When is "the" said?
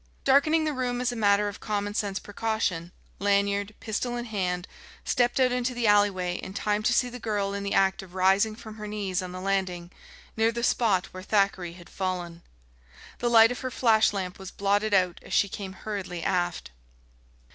0.63-0.73, 5.75-5.85, 7.07-7.19, 7.61-7.75, 9.31-9.39, 10.51-10.63, 13.19-13.29